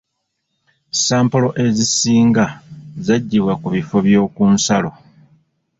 [1.05, 2.45] Sampolo ezisinga
[3.05, 4.91] zaggyibwa ku bifo by'oku nsalo.